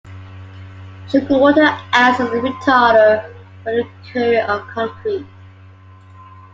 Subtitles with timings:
[1.07, 1.61] Sugar water
[1.93, 5.27] acts as a retarder for the curing of concrete.